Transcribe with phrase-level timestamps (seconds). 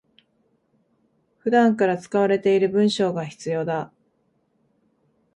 [1.41, 3.93] 普段から使われている文章が必要だ